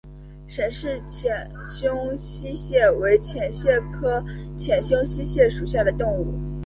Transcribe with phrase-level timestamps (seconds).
[0.47, 4.23] 沈氏浅胸溪蟹为溪蟹科
[4.57, 6.33] 浅胸溪蟹属的动物。